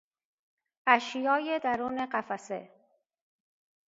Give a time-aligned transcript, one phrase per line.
[0.87, 2.69] اشیای درون قفسه